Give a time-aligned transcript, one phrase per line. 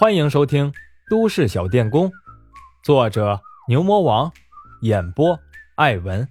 [0.00, 0.72] 欢迎收听
[1.10, 2.08] 《都市小电工》，
[2.82, 4.32] 作者牛魔王，
[4.80, 5.38] 演播
[5.74, 6.26] 艾文。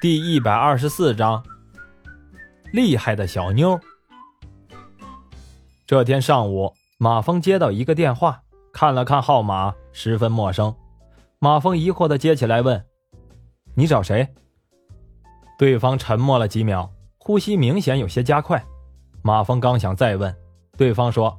[0.00, 1.44] 第一百二十四章，
[2.72, 3.78] 厉害的小妞。
[5.86, 8.40] 这天上午，马峰接到一个电话，
[8.72, 10.74] 看了看号码，十分陌生。
[11.38, 12.82] 马峰疑惑的接起来问
[13.76, 14.26] ：“你找谁？”
[15.58, 18.64] 对方沉默了几秒，呼吸明显有些加快。
[19.20, 20.34] 马峰刚想再问，
[20.78, 21.38] 对方说：“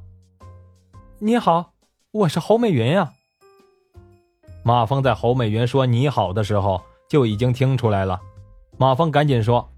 [1.23, 1.73] 你好，
[2.09, 3.13] 我是侯美云呀。”
[4.65, 8.19] 马峰在侯美云说“你好”的时候就已经听出来了。
[8.79, 9.69] 马峰赶紧说：“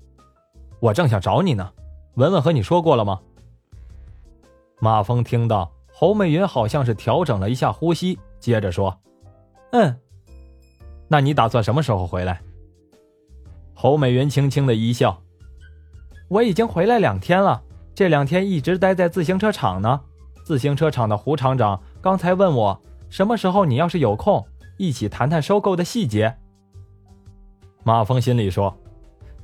[0.80, 1.74] 我正想找你呢，
[2.14, 3.20] 文文和你说过了吗？”
[4.80, 8.98] 马峰听到侯美云好像是调整了一下呼吸，接着说
[9.74, 10.00] ：“嗯，
[11.10, 12.42] 那你打算什么时候回来？”
[13.76, 15.22] 侯美云轻轻的一笑
[16.30, 17.62] ：“我已经回来两天了。”
[17.94, 20.00] 这两天一直待在自行车厂呢。
[20.44, 24.46] 自行车厂的胡厂长刚才问我，什么时候你要是有空，
[24.78, 26.36] 一起谈谈收购的细节。
[27.84, 28.78] 马峰心里说，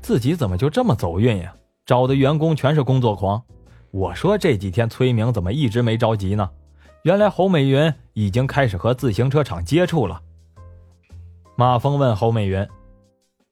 [0.01, 1.53] 自己怎么就这么走运呀？
[1.85, 3.41] 找的员工全是工作狂。
[3.91, 6.49] 我说这几天崔明怎么一直没着急呢？
[7.03, 10.21] 原来侯美云已经开始和自行车厂接触了。
[11.55, 12.67] 马峰问侯美云，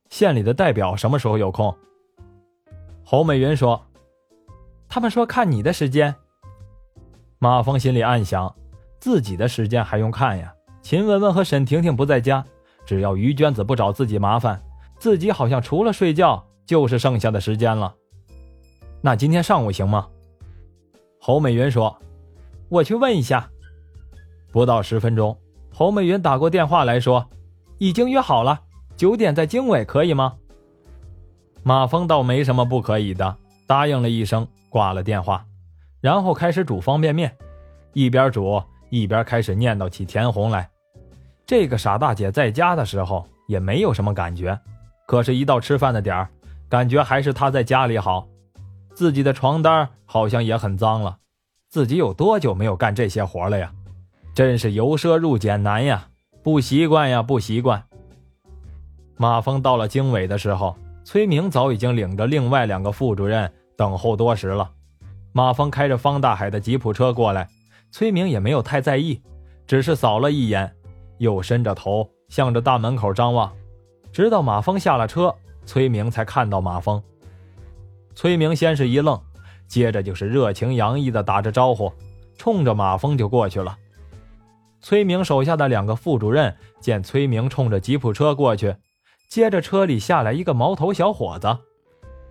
[0.10, 1.76] 县里的代表什么时候有空？
[3.04, 3.82] 侯美云说。
[4.90, 6.14] 他们说看你的时间。
[7.40, 8.54] 马峰心里暗想，
[9.00, 10.52] 自己的时间还用看呀？
[10.82, 12.44] 秦雯雯和沈婷婷不在家，
[12.84, 14.60] 只要于娟子不找自己麻烦，
[14.98, 17.94] 自己好像除了睡觉就是剩下的时间了。
[19.02, 20.08] 那今天上午行吗？
[21.20, 21.96] 侯美云说
[22.70, 23.48] ：“我去问一下。”
[24.52, 25.38] 不到十分钟，
[25.72, 27.28] 侯美云打过电话来说
[27.78, 28.62] ：“已经约好了，
[28.96, 30.38] 九点在经纬，可以吗？”
[31.62, 34.48] 马峰倒没什么不可以的，答应了一声。
[34.70, 35.46] 挂了电话，
[36.00, 37.36] 然后开始煮方便面，
[37.94, 40.70] 一边煮一边开始念叨起田红来。
[41.46, 44.60] 这个傻大姐在家的时候也没有什么感觉，
[45.08, 46.30] 可是，一到吃饭的点儿，
[46.70, 48.28] 感觉还是她在家里好。
[48.94, 51.18] 自己的床单好像也很脏了，
[51.70, 53.72] 自己有多久没有干这些活了呀？
[54.34, 56.08] 真是由奢入俭难呀，
[56.44, 57.84] 不习惯呀，不习惯。
[59.18, 63.52] 马峰到了经纬的时候，崔明早已经领着另外两个副主任。
[63.76, 64.72] 等候多时了，
[65.32, 67.48] 马峰开着方大海的吉普车过来，
[67.92, 69.22] 崔明也没有太在意，
[69.68, 70.74] 只是扫了一眼，
[71.20, 73.52] 又伸着头向着大门口张望，
[74.12, 75.34] 直到马峰下了车，
[75.66, 77.02] 崔明才看到马峰。
[78.16, 79.22] 崔明先是一愣，
[79.68, 81.92] 接着就是热情洋溢的打着招呼，
[82.36, 83.78] 冲着马峰就过去了。
[84.82, 88.76] 崔明手下的两个副主任见崔明冲着吉普车过去，
[89.30, 91.58] 接着车里下来一个毛头小伙子，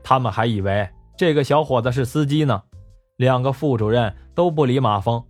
[0.02, 0.88] 他们还以为。
[1.16, 2.62] 这个小伙子是司机呢，
[3.16, 5.22] 两个副主任都不理马峰，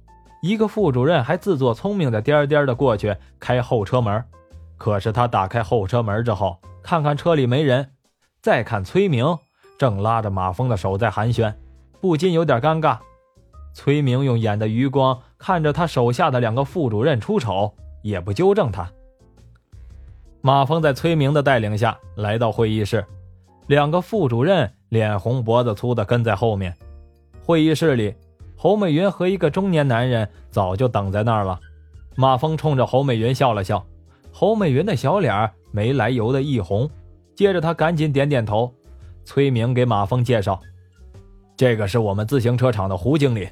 [0.42, 4.24] 一个副主任还自作聪明的颠颠的过去开后车门，
[4.76, 7.90] 可是他打开后车门之后，看看车里没人，
[8.42, 9.38] 再看崔明
[9.78, 11.54] 正拉着马峰的手在寒暄，
[12.00, 12.98] 不禁有点尴尬。
[13.72, 17.72] 崔明用眼的余光看着他手下的两个副主任出丑，
[18.02, 18.90] 也不纠正他。
[20.40, 23.04] 马峰在崔明的带领下来到会议室，
[23.68, 24.72] 两个副主任。
[24.88, 26.72] 脸红脖子粗的跟在后面，
[27.46, 28.12] 会议室里，
[28.56, 31.60] 侯美云和一个中年男人早就等在那儿了。
[32.16, 33.86] 马峰冲着侯美云笑了笑，
[34.32, 36.90] 侯美云的小脸没来由的一红，
[37.36, 38.74] 接着他赶紧点点头。
[39.24, 40.60] 崔明给马峰介绍
[41.56, 43.48] ：“这个是我们自行车厂的胡经理。”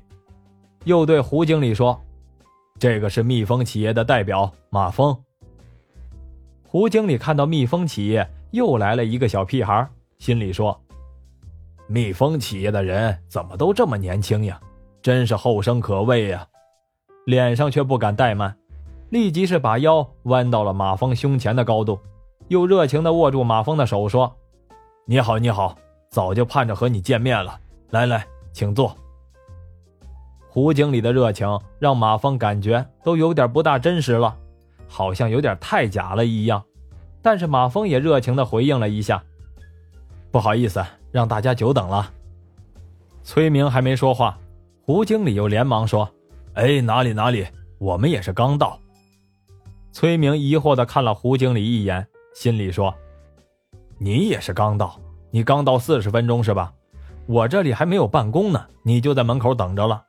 [0.82, 1.96] 又对胡经理说
[2.80, 5.16] ：“这个是蜜蜂企业的代表马峰。”
[6.66, 9.88] 胡经理看到蜜蜂企业又来了一个小屁孩，
[10.18, 10.83] 心里说。
[11.86, 14.60] 蜜蜂企业的人怎么都这么年轻呀？
[15.02, 16.46] 真是后生可畏呀！
[17.26, 18.56] 脸上却不敢怠慢，
[19.10, 21.98] 立即是把腰弯到了马峰胸前的高度，
[22.48, 24.34] 又热情地握住马峰的手说
[25.04, 25.76] ：“你好，你好，
[26.10, 27.60] 早就盼着和你见面了。
[27.90, 28.96] 来来，请坐。”
[30.48, 34.36] 胡经理的热情让马峰感觉都有点不大真实了，
[34.88, 36.64] 好像有点太假了一样。
[37.20, 39.22] 但是马峰也热情地回应了一下
[40.32, 40.82] ：“不好意思。”
[41.14, 42.12] 让大家久等了。
[43.22, 44.36] 崔明还没说话，
[44.82, 46.10] 胡经理又连忙说
[46.54, 47.46] ：“哎，哪里哪里，
[47.78, 48.76] 我们也是刚到。”
[49.92, 52.92] 崔明疑惑的看了胡经理一眼，心里说
[53.96, 55.00] ：“你也是刚到？
[55.30, 56.72] 你刚到四十分钟是吧？
[57.26, 60.02] 我这里还没有办公呢，你就在门口等着了。”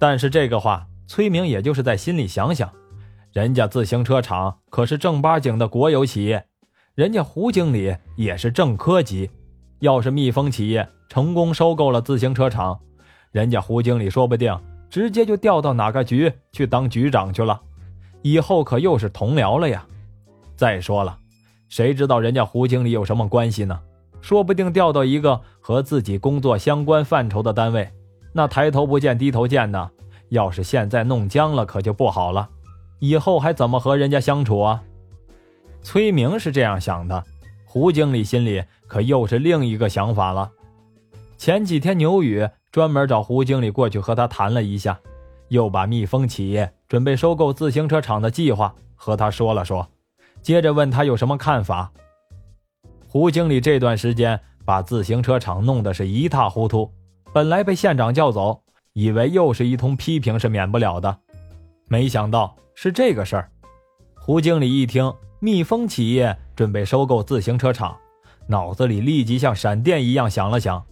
[0.00, 2.72] 但是这个话，崔明也就是在心里想想，
[3.34, 6.46] 人家自行车厂可是正八经的国有企业，
[6.94, 9.30] 人家胡经理也是正科级。
[9.82, 12.78] 要是蜜蜂企业成功收购了自行车厂，
[13.32, 14.56] 人家胡经理说不定
[14.88, 17.60] 直接就调到哪个局去当局长去了，
[18.22, 19.84] 以后可又是同僚了呀。
[20.54, 21.18] 再说了，
[21.68, 23.80] 谁知道人家胡经理有什么关系呢？
[24.20, 27.90] 说不定调到一个和自己工作相关范畴的单位，
[28.32, 29.90] 那抬头不见低头见呢。
[30.28, 32.48] 要是现在弄僵了，可就不好了，
[33.00, 34.84] 以后还怎么和人家相处啊？
[35.82, 37.24] 崔明是这样想的，
[37.72, 40.50] 胡经理心里可又是另一个想法了。
[41.38, 45.00] 前几天牛宇专门找胡经理过去和他谈了一下，
[45.48, 49.88] 又把蜜蜂企业准备收购自行车厂的计划和他说了说，
[50.42, 51.90] 接着问他有什么看法。
[53.08, 56.92] 胡经理这段时间把自行车厂弄得是一塌糊涂，
[57.32, 58.60] 本来被县长叫走，
[58.92, 61.20] 以为又是一通批评是免不了的，
[61.88, 63.50] 没想到是这个事儿。
[64.20, 65.10] 胡经理一听
[65.40, 67.96] 蜜蜂企业准备收购自行车厂，
[68.46, 70.82] 脑子里立即像闪电一样想了想。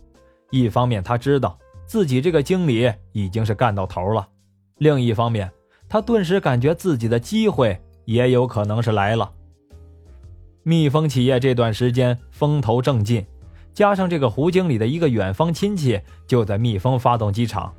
[0.51, 4.29] 一方面他知道自己这个经理已经是干到头了，
[4.79, 5.51] 另一方面
[5.89, 9.31] 他顿时感觉自己的机会也有可能是来了。
[10.63, 13.25] 蜜蜂企业这段时间风头正劲，
[13.73, 17.73] 加上这个胡经理的一个远方亲戚就在蜜蜂发动机厂，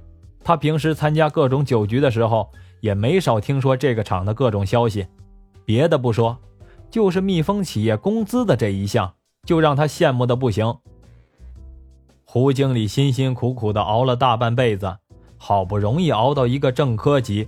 [0.43, 2.49] 他平时参加各种酒局的时候
[2.79, 5.05] 也没少听说这个厂的各种消息。
[5.63, 6.37] 别的不说，
[6.91, 9.13] 就是蜜蜂企业工资的这一项，
[9.45, 10.77] 就让他羡慕的不行。
[12.25, 14.97] 胡经理辛辛苦苦的熬了大半辈子，
[15.37, 17.47] 好不容易熬到一个正科级，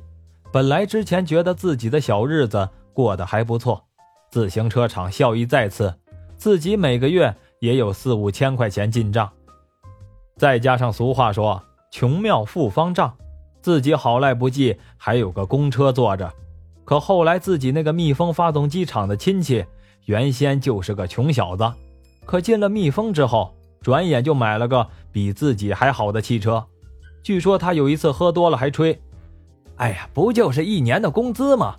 [0.52, 3.84] 本来之前觉得自己的小日子过得还不错。
[4.32, 5.94] 自行车厂效益再次，
[6.38, 9.30] 自己每个月也有四五千块钱进账，
[10.38, 11.62] 再加上俗话说
[11.92, 13.14] “穷庙富方丈”，
[13.62, 16.34] 自己好赖不济，还有个公车坐着。
[16.86, 19.66] 可后来自己那个蜜蜂发动机厂的亲戚，
[20.06, 21.72] 原先就是个穷小子，
[22.26, 26.66] 可进了蜜蜂之后，转眼就买了个比自己还好的汽车。
[27.22, 29.02] 据说他有一次喝多了还吹
[29.78, 31.76] ：“哎呀，不就是一年的工资吗？”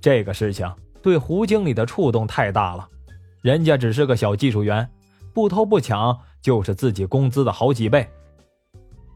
[0.00, 0.70] 这个事情。
[1.00, 2.86] 对胡经理的触动太大了，
[3.40, 4.86] 人家只是个小技术员，
[5.32, 8.06] 不偷不抢就是自己工资的好几倍。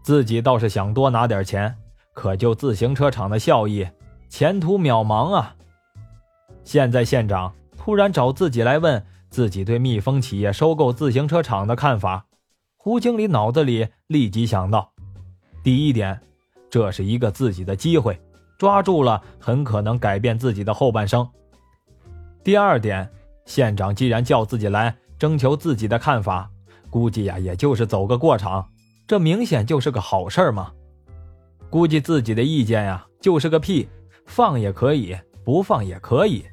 [0.01, 1.75] 自己倒是想多拿点钱，
[2.15, 3.85] 可就自行车厂的效益，
[4.33, 5.55] 前途渺茫啊！
[6.65, 12.25] 现在县长突然找自己来问自己对蜜蜂企业收购自行车厂的看法，
[12.79, 14.91] 胡经理脑子里立即想到：
[15.63, 16.19] 第一点，
[16.71, 18.19] 这是一个自己的机会，
[18.57, 21.29] 抓住了很可能改变自己的后半生。
[22.43, 23.07] 第二点，
[23.45, 26.49] 县长既然叫自己来征求自己的看法，
[26.89, 28.67] 估计呀也就是走个过场，
[29.07, 30.73] 这明显就是个好事儿嘛。
[31.69, 33.87] 估计自己的意见呀就是个屁，
[34.27, 36.45] 放也可以，不放也可以。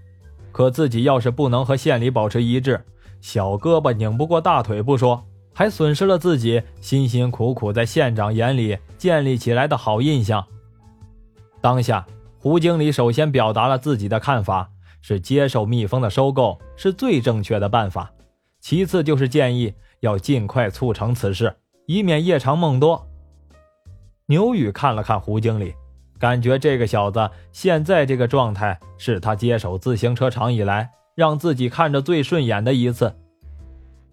[0.51, 2.83] 可自己要是不能和县里保持一致，
[3.21, 10.45] 小胳膊拧不过大腿不说，还损失了自己辛辛苦苦在县长眼里建立起来的好印象。
[11.61, 12.05] 当下，
[12.39, 14.69] 胡经理首先表达了自己的看法。
[15.01, 18.11] 是接受蜜蜂的收购是最正确的办法，
[18.59, 21.55] 其次就是建议要尽快促成此事，
[21.85, 23.07] 以免夜长梦多。
[24.25, 25.73] 牛宇看了看胡经理，
[26.19, 33.15] 感觉这个小子现在这个状态是他接手自行车厂以来让自己看着最顺眼的一次。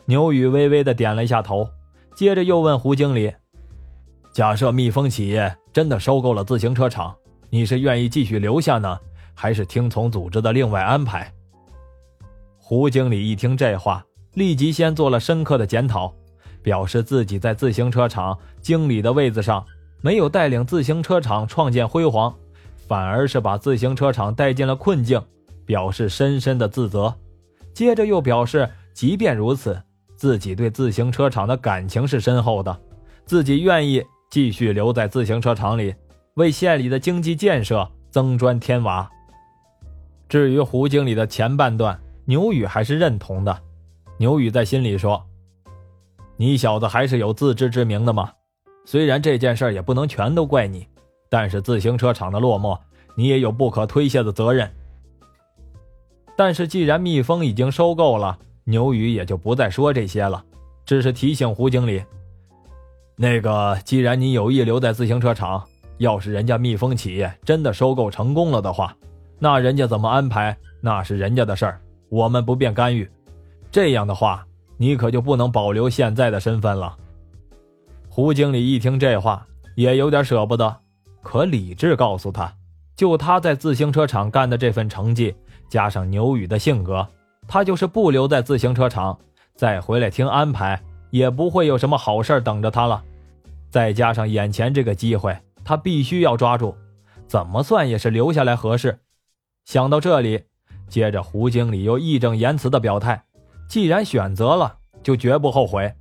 [0.05, 1.69] 牛宇微微的点了一下头，
[2.15, 3.35] 接着又问胡经理
[4.33, 7.15] ：“假设蜜蜂企业真的收购了自行车厂，
[7.51, 8.99] 你是愿意继续留下呢？”
[9.39, 11.31] 还是听从组织的另外安排。
[12.57, 16.15] 胡经理一听这话，立即先做了深刻的检讨，
[16.63, 19.63] 表示自己在自行车厂经理的位子上，
[20.01, 22.35] 没有带领自行车厂创建辉煌，
[22.87, 25.21] 反而是把自行车厂带进了困境，
[25.65, 27.15] 表示深深的自责。
[27.75, 29.81] 接着又表示，即便如此，
[30.17, 32.79] 自己对自行车厂的感情是深厚的，
[33.25, 35.95] 自己愿意继续留在自行车厂里，
[36.35, 39.11] 为县里的经济建设增砖添瓦。
[40.29, 43.59] 至于胡经理的前半段，牛宇还是认同的。
[44.19, 45.23] 牛宇在心里说
[46.39, 48.33] ：“你小子还是有自知之明的嘛。
[48.87, 50.87] 虽然这件事也不能全都怪你，
[51.29, 52.79] 但是自行车厂的落寞，
[53.17, 54.71] 你也有不可推卸的责任。
[56.37, 60.43] 但是既然蜜蜂已经收购了，牛宇也就不再说这些了，
[60.85, 62.03] 只是提醒胡经理：
[63.17, 65.63] 那个，既然你有意留在自行车厂，
[65.99, 68.97] 要是人家蜜蜂企业真的收购成功了的话。”
[69.39, 73.07] 那人家怎么安排，那是人家的事儿，我们不便干预。
[73.71, 74.47] 这样的话，
[74.79, 76.97] 你可就不能保留现在的身份了。
[78.17, 80.75] 胡经理一听这话，也有点舍不得，
[81.23, 82.51] 可理智告诉他，
[82.97, 85.35] 就他在自行车厂干的这份成绩，
[85.69, 87.07] 加上牛宇的性格，
[87.47, 89.19] 他就是不留在自行车厂，
[89.55, 93.05] 再回来听安排，也不会有什么好事等着他了。
[93.69, 96.75] 再加上眼前这个机会，他必须要抓住，
[97.29, 98.99] 怎么算也是留下来合适。
[99.67, 100.43] 想到这里，
[100.89, 103.23] 接着胡经理又义正言辞的表态：
[103.69, 105.93] 既然选择了，就绝不后悔。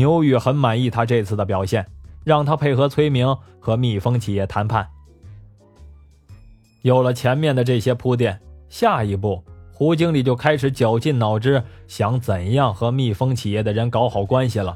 [0.00, 1.86] 牛宇很满意他这次的表现，
[2.24, 4.88] 让他配合崔明和蜜蜂企业谈判。
[6.80, 8.40] 有了前面的这些铺垫，
[8.70, 14.74] 下一步胡经理就开始绞尽脑汁，想怎样和蜜蜂企业的人搞好关系了。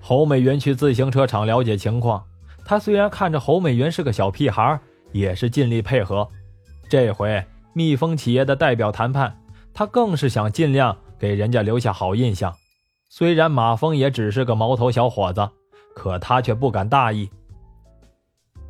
[0.00, 2.24] 侯美云去自行车厂了解情况，
[2.64, 4.80] 他虽然看着侯美云是个小屁孩，
[5.12, 6.26] 也是尽力配合。
[6.88, 9.38] 这回蜜蜂企业的代表谈判，
[9.74, 12.54] 他更是想尽量给人家留下好印象。
[13.08, 15.48] 虽然马峰也只是个毛头小伙子，
[15.94, 17.30] 可他却不敢大意。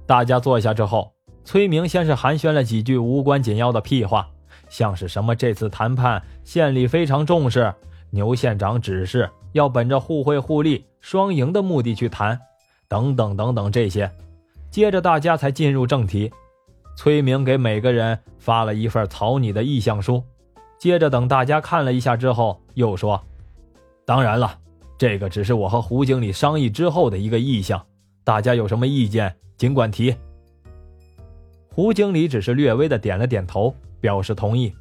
[0.06, 1.12] 大家坐下之后。
[1.44, 4.28] 崔明先是寒暄了几句无关紧要的屁话，
[4.68, 7.74] 像是什么这次谈判县里非常重视，
[8.10, 12.38] 牛县长指示要本着互惠互利、双赢的目的去谈，
[12.86, 14.10] 等等等等这些。
[14.70, 16.30] 接着大家才进入正题。
[16.98, 20.22] 崔明给每个人发了一份草拟的意向书，
[20.78, 23.18] 接着等大家看了一下之后，又说
[24.08, 24.58] ：“当然了，
[24.96, 27.84] 这个只是我和胡经理商议之后的一个意向，
[28.24, 30.16] 大家有什么意见尽管提。”
[31.68, 34.74] 胡经理只是略微的点了点头，表示同意。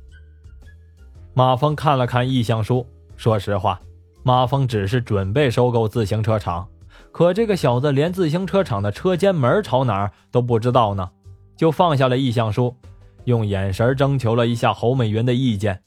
[1.34, 3.82] 马峰看了看意向书，说实话，
[4.24, 6.66] 马峰只是准备收购自行车厂，
[7.12, 11.12] 可这个小子连自行车厂的车间门朝哪儿都不知道呢，
[11.58, 12.74] 就放下了意向书，
[13.26, 15.82] 用眼神征求了一下侯美云的意见。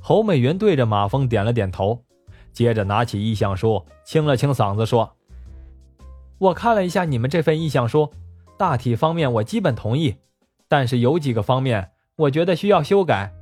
[0.00, 2.03] 侯美云对着马峰点了点头，
[2.54, 5.16] 接着拿起意向书，清了清嗓子说
[6.38, 8.10] ：“我看了一下你们这份意向书。”
[8.56, 10.14] 大体方面我基本同意，
[10.68, 13.32] 但是有几个方面我觉得需要修改。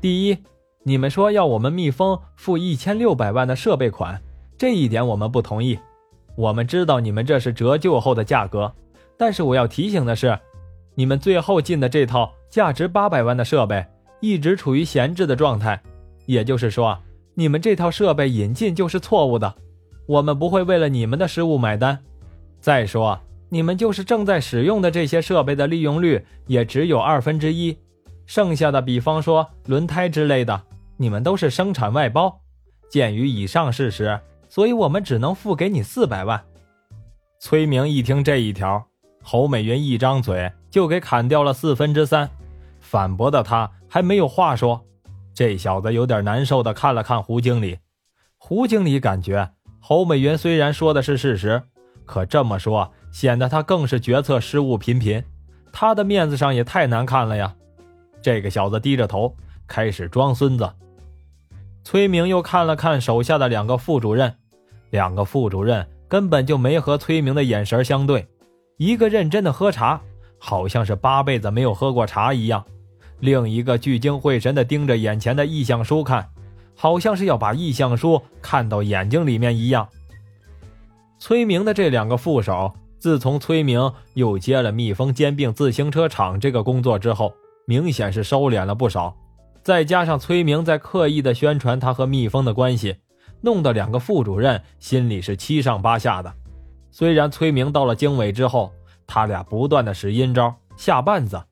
[0.00, 0.36] 第一，
[0.82, 4.20] 你们说要我们蜜蜂付一千六百万的设备款，
[4.58, 5.78] 这一点我们不同意。
[6.34, 8.74] 我们知道你们这是折旧后的价格，
[9.16, 10.36] 但是我要提醒的是，
[10.96, 13.86] 你们最后进的这套价值八百万的设备
[14.20, 15.80] 一直处于闲置的状态，
[16.26, 16.98] 也就是说，
[17.40, 19.54] 你们这套设备引进就是错误的。
[20.04, 21.98] 我们不会为了你们的失误买单。
[22.60, 23.18] 再说。
[23.52, 27.76] 你们就是正在使用的这些设备的利用率也只有二分之一，
[28.24, 30.62] 剩下的，比方说轮胎之类的，
[30.96, 32.40] 你们都是生产外包。
[32.88, 36.40] 鉴于以上事实，所以我们只能付给你四百万。
[37.40, 38.86] 崔明一听这一条，
[39.20, 42.30] 侯美云一张嘴就给砍掉了四分之三，
[42.78, 44.80] 反驳的他还没有话说。
[45.40, 47.78] 这小子有点难受的看了看胡经理，
[48.36, 51.62] 胡经理感觉侯美云虽然说的是事实，
[52.04, 52.92] 可这么说。
[53.10, 55.24] 显得他更是决策失误频频，
[55.72, 57.54] 他的面子上也太难看了呀！
[58.20, 59.34] 这个小子低着头
[59.66, 60.70] 开始装孙子。
[61.84, 64.36] 崔明又看了看手下的两个副主任，
[64.90, 68.28] 两个副主任根本就没和崔明的眼神相对，
[68.76, 70.02] 一个认真的喝茶，
[70.38, 72.62] 好像是八辈子没有喝过茶一样；
[73.20, 76.28] 另一个聚精会神地盯着眼前的意向书看，
[76.74, 79.88] 好像是要把意向书看到眼睛里面一样。
[81.18, 82.74] 崔明的这两个副手。
[82.98, 87.32] 自从崔明又接了蜜蜂兼并自行车厂这个工作之后，
[87.64, 89.16] 明显是收敛了不少。
[89.62, 92.96] 再加上崔明在刻意的宣传他和蜜蜂的关系，
[93.40, 96.30] 弄得两个副主任心里是七上八下的。
[96.90, 98.70] 虽然崔明到了经纬之后，
[99.06, 101.42] 他俩不断的使阴招下绊子，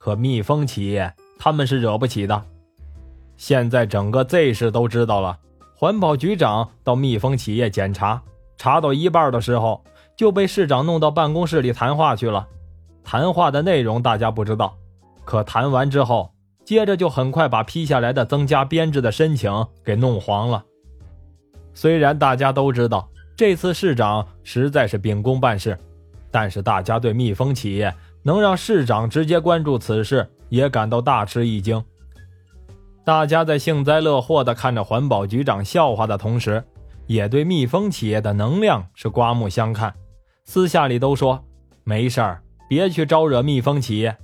[0.00, 2.42] 可蜜蜂企业他们是惹不起的。
[3.36, 5.38] 现在整个 Z 市都知道了，
[5.76, 8.22] 环保局长到蜜蜂企业检查，
[8.56, 9.84] 查到一半的时候。
[10.16, 12.46] 就被市长弄到办公室里谈话去了，
[13.02, 14.76] 谈话的内容大家不知道，
[15.24, 16.30] 可谈完之后，
[16.62, 19.50] 接着就很快把批下来的增加编制的申请
[19.82, 20.62] 给弄黄了。
[21.72, 25.78] 虽然大家都知道这次市长实在是秉公办事，
[26.30, 27.90] 但是大家对蜜蜂企业
[28.22, 31.82] 能让市长直接关注此事也感到大吃一惊。
[33.04, 36.62] 大家在幸灾乐祸地看着环保局长笑话的同时，
[37.06, 39.92] 也对蜜蜂企业的能量是刮目相看。
[40.44, 41.42] 私下里都说
[41.82, 44.16] 没事儿，别去招惹蜜蜂企业。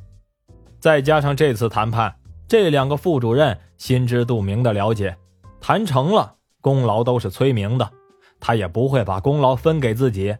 [0.78, 2.14] 再加上这次谈判，
[2.46, 5.16] 这两个副主任心知肚明的了解，
[5.60, 7.90] 谈成了功劳都是崔明的，
[8.38, 10.36] 他也不会把功劳分给自己。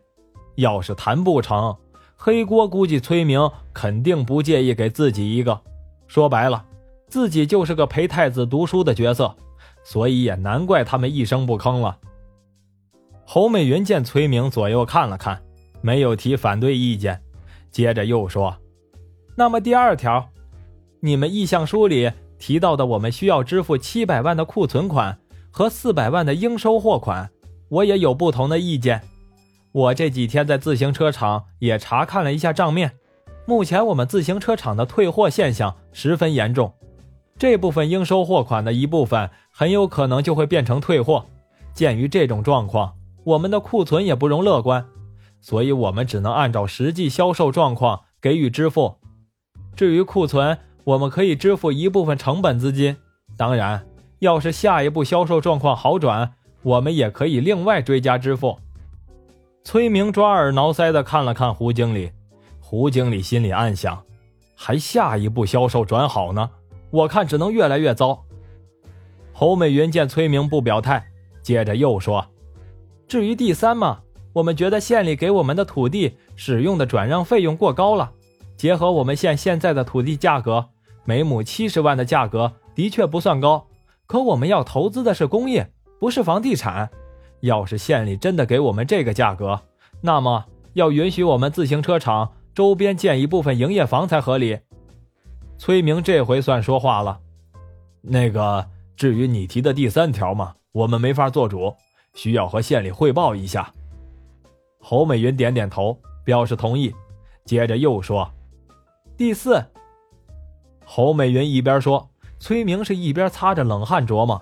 [0.56, 1.74] 要是谈不成，
[2.16, 5.60] 黑锅估计崔明肯定不介意给自己一个。
[6.08, 6.64] 说白了，
[7.06, 9.36] 自己就是个陪太子读书的角色，
[9.84, 11.98] 所以也难怪他们一声不吭了。
[13.24, 15.40] 侯美云见崔明左右看了看。
[15.82, 17.22] 没有提反对意见，
[17.70, 18.56] 接着又说
[19.36, 20.30] ：“那么第二条，
[20.98, 25.16] 你们意向书里提到的，我们需要支付七百万的库存款
[25.52, 27.30] 和四百万的应收货款，
[27.68, 29.00] 我也有不同的意见。
[29.76, 32.92] 我这几天在自行车厂也查看了一下账面，
[33.44, 36.72] 目前我们自行车厂的退货现象十分严重，
[37.36, 41.26] 这部分应收货款的一部分很有可能就会变成退货。
[41.74, 44.82] 鉴于这种状况，我们的库存也不容乐观，
[45.42, 48.96] 所以我们只能按照实际销售状况给予支付。
[49.74, 52.96] 至于库存，我们可以支付一部分成本资金，
[53.36, 53.86] 当然，
[54.20, 58.58] 要是下一步销售状况好转，我们也可以另外追加支付。
[59.66, 62.12] 崔明抓耳挠腮的看了看胡经理，
[62.60, 64.00] 胡经理心里暗想：
[64.54, 66.48] 还下一步销售转好呢，
[66.92, 68.24] 我看只能越来越糟。
[69.32, 71.04] 侯美云见崔明不表态，
[71.42, 72.24] 接着又说
[73.08, 73.98] ：“至于第三嘛，
[74.34, 78.12] 我们觉得县里给我们的土地使用的转让费用过高了。”
[78.56, 80.64] 结合我们县现在的土地价格，
[81.04, 83.66] 每亩七十万的价格的确不算高。
[84.06, 85.68] 可我们要投资的是工业，
[85.98, 86.88] 不是房地产。
[87.40, 89.60] 要是县里真的给我们这个价格，
[90.00, 94.58] 那么要允许我们自行车厂周边建一部分营业房才合理。
[95.58, 97.20] 崔明这回算说话了。
[98.02, 98.66] 那个，
[98.96, 101.74] 至于你提的第三条嘛，我们没法做主，
[102.14, 103.72] 需要和县里汇报一下。
[104.80, 106.94] 侯美云点点头，表示同意，
[107.44, 108.30] 接着又说。
[109.16, 109.64] 第四，
[110.84, 114.40] 侯美云一边说，崔明是一边擦着冷汗琢磨：“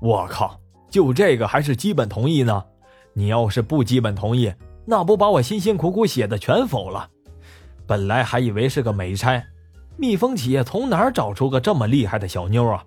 [0.00, 0.58] 我靠，
[0.92, 2.62] 就这个还是基本同意呢？
[3.14, 4.52] 你要是不基本同意，
[4.84, 7.08] 那不把我辛辛苦苦写的全否了？
[7.86, 9.42] 本来还以为是个美差，
[9.96, 12.84] 蜜蜂企业从哪儿找出个这么厉害的小妞啊？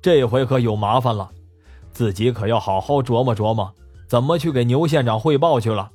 [0.00, 1.30] 这回可有麻烦了，
[1.90, 3.70] 自己可要好好琢磨琢磨，
[4.08, 5.90] 怎么去给牛县长汇报去了。”